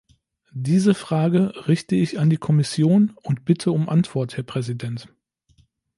Diese 0.55 0.95
Frage 0.95 1.67
richte 1.67 1.93
ich 1.95 2.17
an 2.17 2.31
die 2.31 2.37
Kommission 2.37 3.13
und 3.21 3.45
bitte 3.45 3.71
um 3.71 3.87
Antwort, 3.87 4.35
Herr 4.35 4.43
Präsident! 4.43 5.13